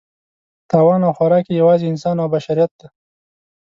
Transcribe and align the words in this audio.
تاوان 0.69 1.01
او 1.07 1.13
خوراک 1.17 1.45
یې 1.49 1.55
یوازې 1.61 1.85
انسان 1.91 2.15
او 2.19 2.27
بشریت 2.33 2.71
دی. 2.79 2.87